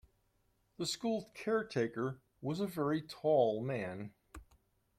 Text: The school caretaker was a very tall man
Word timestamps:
The 0.77 0.87
school 0.87 1.29
caretaker 1.35 2.21
was 2.41 2.59
a 2.59 2.65
very 2.65 3.03
tall 3.03 3.61
man 3.63 4.15